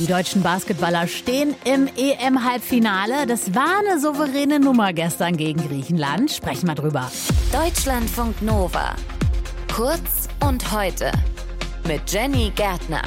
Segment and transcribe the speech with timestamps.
[0.00, 3.26] Die deutschen Basketballer stehen im EM-Halbfinale.
[3.26, 6.30] Das war eine souveräne Nummer gestern gegen Griechenland.
[6.30, 7.12] Sprechen wir drüber.
[7.52, 8.96] Deutschlandfunk Nova.
[9.70, 11.12] Kurz und heute.
[11.86, 13.02] Mit Jenny Gärtner.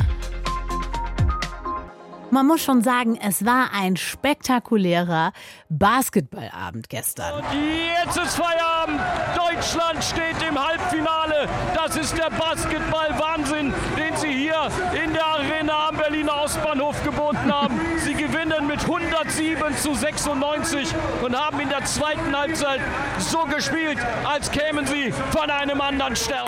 [2.33, 5.33] Man muss schon sagen, es war ein spektakulärer
[5.69, 7.35] Basketballabend gestern.
[7.35, 8.99] Und jetzt ist Feierabend.
[9.37, 11.47] Deutschland steht im Halbfinale.
[11.75, 14.67] Das ist der Basketball-Wahnsinn, den Sie hier
[15.05, 17.79] in der Arena am Berliner Ostbahnhof geboten haben.
[17.99, 20.87] Sie gewinnen mit 107 zu 96
[21.21, 22.81] und haben in der zweiten Halbzeit
[23.19, 26.47] so gespielt, als kämen sie von einem anderen Stern.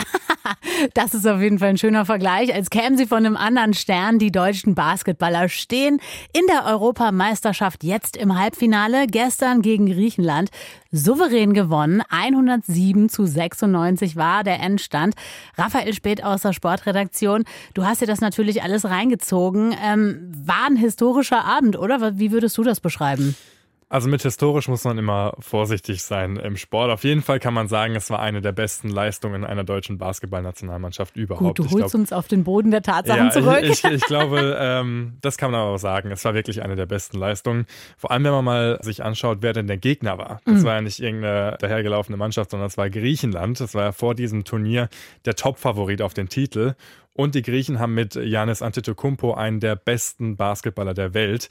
[0.94, 2.54] das ist auf jeden Fall ein schöner Vergleich.
[2.54, 4.20] Als kämen sie von einem anderen Stern.
[4.20, 6.00] Die deutschen Basketballer stehen
[6.34, 9.08] in der Europameisterschaft jetzt im Halbfinale.
[9.08, 10.50] Gestern gegen Griechenland
[10.92, 12.02] souverän gewonnen.
[12.10, 15.16] 107 zu 96 war der Endstand.
[15.58, 17.44] Raphael Spät aus der Sportredaktion.
[17.74, 19.76] Du hast dir das natürlich alles reingezogen.
[19.84, 22.18] Ähm, war ein historischer Abend, oder?
[22.18, 23.36] Wie würdest du das beschreiben?
[23.88, 26.90] Also mit historisch muss man immer vorsichtig sein im Sport.
[26.90, 31.16] Auf jeden Fall kann man sagen, es war eine der besten Leistungen einer deutschen Basketballnationalmannschaft
[31.16, 31.58] überhaupt.
[31.58, 33.60] Gut, du holst glaub, uns auf den Boden der Tatsachen ja, zurück.
[33.62, 36.10] Ich, ich, ich glaube, ähm, das kann man aber auch sagen.
[36.10, 37.68] Es war wirklich eine der besten Leistungen.
[37.96, 40.42] Vor allem, wenn man mal sich anschaut, wer denn der Gegner war.
[40.46, 40.64] Das mhm.
[40.64, 43.60] war ja nicht irgendeine dahergelaufene Mannschaft, sondern es war Griechenland.
[43.60, 44.90] Das war ja vor diesem Turnier
[45.26, 46.74] der Top-Favorit auf den Titel.
[47.18, 51.48] Und die Griechen haben mit Janis Antetokounmpo einen der besten Basketballer der Welt,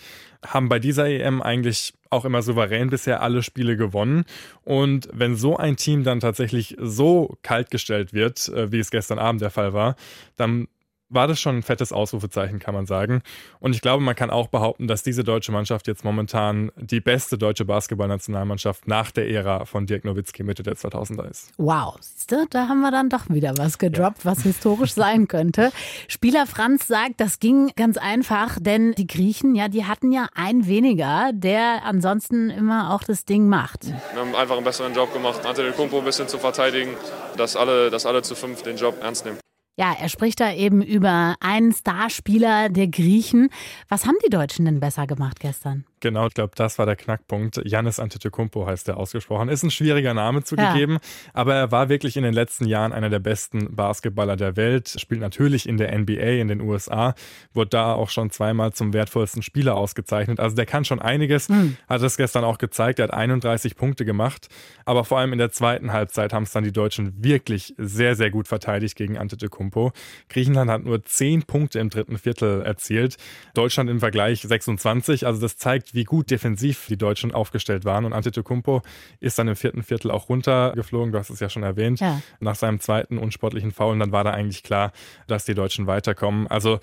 [0.47, 4.27] haben bei dieser EM eigentlich auch immer souverän bisher alle Spiele gewonnen.
[4.63, 9.41] Und wenn so ein Team dann tatsächlich so kaltgestellt wird, äh, wie es gestern Abend
[9.41, 9.97] der Fall war,
[10.37, 10.69] dann
[11.15, 13.23] war das schon ein fettes Ausrufezeichen, kann man sagen.
[13.61, 17.39] Und ich glaube, man kann auch behaupten, dass diese deutsche Mannschaft jetzt momentan die beste
[17.39, 21.51] deutsche Basketballnationalmannschaft nach der Ära von Dirk Nowitzki Mitte der 2000er ist.
[21.57, 24.31] Wow, siehst du, da haben wir dann doch wieder was gedroppt, ja.
[24.31, 25.71] was historisch sein könnte.
[26.09, 30.67] Spieler Franz sagt, das ging ganz einfach, denn die Griechen, ja, die hatten ja einen
[30.67, 33.87] weniger, der ansonsten immer auch das Ding macht.
[33.87, 36.91] Wir haben einfach einen besseren Job gemacht, Ante Kumpo ein bisschen zu verteidigen,
[37.37, 39.44] dass alle, dass alle zu fünf den Job ernst nehmen.
[39.77, 43.49] Ja, er spricht da eben über einen Starspieler der Griechen.
[43.89, 45.85] Was haben die Deutschen denn besser gemacht gestern?
[46.05, 47.63] Genau, ich glaube, das war der Knackpunkt.
[47.65, 49.49] Janis Antetokounmpo heißt er ausgesprochen.
[49.49, 51.01] Ist ein schwieriger Name zugegeben, ja.
[51.33, 54.97] aber er war wirklich in den letzten Jahren einer der besten Basketballer der Welt.
[54.99, 57.15] Spielt natürlich in der NBA in den USA,
[57.55, 60.41] wurde da auch schon zweimal zum wertvollsten Spieler ausgezeichnet.
[60.41, 61.49] Also der kann schon einiges.
[61.49, 61.79] Mhm.
[61.89, 62.99] Hat es gestern auch gezeigt.
[62.99, 64.49] Er hat 31 Punkte gemacht,
[64.85, 68.31] aber vor allem in der zweiten Halbzeit haben es dann die Deutschen wirklich sehr, sehr
[68.31, 69.93] gut verteidigt gegen Antetokounmpo.
[70.29, 73.17] Griechenland hat nur 10 Punkte im dritten Viertel erzielt.
[73.55, 75.27] Deutschland im Vergleich 26.
[75.27, 78.05] Also das zeigt, wie gut defensiv die Deutschen aufgestellt waren.
[78.05, 78.83] Und Antetokounmpo
[79.21, 82.21] ist dann im vierten Viertel auch runtergeflogen, du hast es ja schon erwähnt, ja.
[82.41, 83.93] nach seinem zweiten unsportlichen Foul.
[83.93, 84.93] Und dann war da eigentlich klar,
[85.27, 86.47] dass die Deutschen weiterkommen.
[86.49, 86.81] Also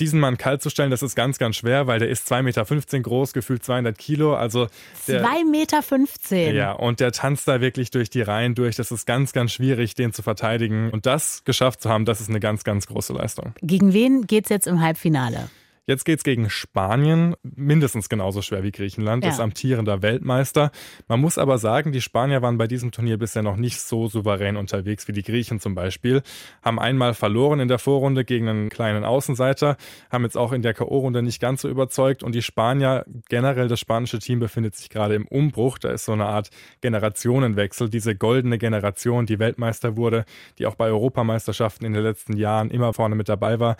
[0.00, 3.00] diesen Mann kalt zu stellen, das ist ganz, ganz schwer, weil der ist 2,15 Meter
[3.00, 4.34] groß, gefühlt 200 Kilo.
[4.34, 4.68] Also
[5.06, 6.52] 2,15 Meter.
[6.52, 8.76] Ja, und der tanzt da wirklich durch die Reihen durch.
[8.76, 10.90] Das ist ganz, ganz schwierig, den zu verteidigen.
[10.90, 13.52] Und das geschafft zu haben, das ist eine ganz, ganz große Leistung.
[13.60, 15.50] Gegen wen geht es jetzt im Halbfinale?
[15.86, 19.30] Jetzt geht es gegen Spanien, mindestens genauso schwer wie Griechenland, ja.
[19.30, 20.70] ist amtierender Weltmeister.
[21.08, 24.56] Man muss aber sagen, die Spanier waren bei diesem Turnier bisher noch nicht so souverän
[24.56, 26.22] unterwegs wie die Griechen zum Beispiel.
[26.62, 29.76] Haben einmal verloren in der Vorrunde gegen einen kleinen Außenseiter,
[30.10, 32.22] haben jetzt auch in der K.O.-Runde nicht ganz so überzeugt.
[32.22, 35.78] Und die Spanier, generell das spanische Team befindet sich gerade im Umbruch.
[35.78, 36.50] Da ist so eine Art
[36.82, 37.88] Generationenwechsel.
[37.88, 40.24] Diese goldene Generation, die Weltmeister wurde,
[40.58, 43.76] die auch bei Europameisterschaften in den letzten Jahren immer vorne mit dabei war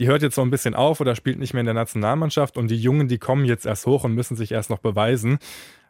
[0.00, 2.68] die hört jetzt so ein bisschen auf oder spielt nicht mehr in der Nationalmannschaft und
[2.68, 5.38] die Jungen, die kommen jetzt erst hoch und müssen sich erst noch beweisen.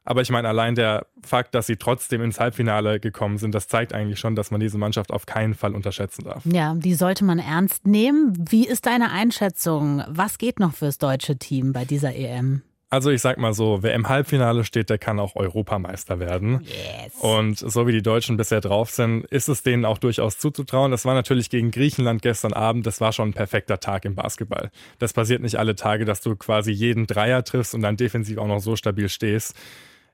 [0.05, 3.93] Aber ich meine, allein der Fakt, dass sie trotzdem ins Halbfinale gekommen sind, das zeigt
[3.93, 6.45] eigentlich schon, dass man diese Mannschaft auf keinen Fall unterschätzen darf.
[6.45, 8.33] Ja, die sollte man ernst nehmen.
[8.51, 10.03] Wie ist deine Einschätzung?
[10.09, 12.63] Was geht noch fürs deutsche Team bei dieser EM?
[12.93, 16.63] Also ich sag mal so, wer im Halbfinale steht, der kann auch Europameister werden.
[16.65, 17.15] Yes.
[17.21, 20.91] Und so wie die Deutschen bisher drauf sind, ist es denen auch durchaus zuzutrauen.
[20.91, 24.73] Das war natürlich gegen Griechenland gestern Abend, das war schon ein perfekter Tag im Basketball.
[24.99, 28.49] Das passiert nicht alle Tage, dass du quasi jeden Dreier triffst und dann defensiv auch
[28.49, 29.55] noch so stabil stehst.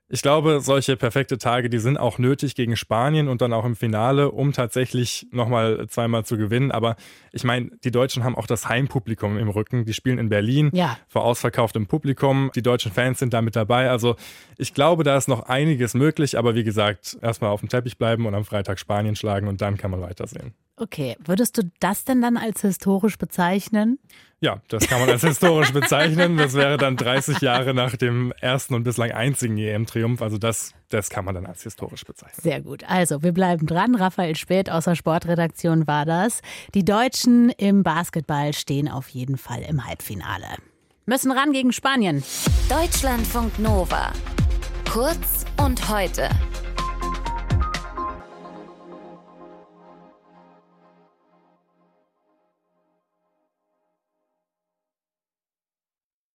[0.09, 3.75] Ich glaube, solche perfekte Tage, die sind auch nötig gegen Spanien und dann auch im
[3.75, 6.71] Finale, um tatsächlich nochmal zweimal zu gewinnen.
[6.71, 6.95] Aber
[7.33, 9.83] ich meine, die Deutschen haben auch das Heimpublikum im Rücken.
[9.83, 10.97] Die spielen in Berlin ja.
[11.09, 12.51] vor ausverkauftem Publikum.
[12.55, 13.89] Die deutschen Fans sind da mit dabei.
[13.89, 14.15] Also
[14.57, 16.37] ich glaube, da ist noch einiges möglich.
[16.37, 19.75] Aber wie gesagt, erstmal auf dem Teppich bleiben und am Freitag Spanien schlagen und dann
[19.75, 20.53] kann man weitersehen.
[20.79, 23.97] Okay, würdest du das denn dann als historisch bezeichnen?
[24.39, 26.37] Ja, das kann man als historisch bezeichnen.
[26.37, 30.21] Das wäre dann 30 Jahre nach dem ersten und bislang einzigen EM-Triumph.
[30.21, 32.39] Also das, das kann man dann als historisch bezeichnen.
[32.43, 32.83] Sehr gut.
[32.87, 33.95] Also wir bleiben dran.
[33.95, 36.41] Raphael Spät aus der Sportredaktion war das.
[36.75, 40.45] Die Deutschen im Basketball stehen auf jeden Fall im Halbfinale.
[41.07, 42.23] müssen ran gegen Spanien.
[42.69, 44.13] Deutschlandfunk Nova.
[44.91, 46.29] Kurz und heute.